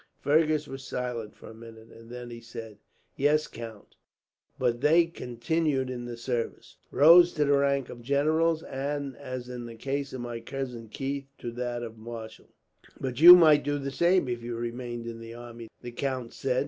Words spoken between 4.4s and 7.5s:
but they continued in the service, rose to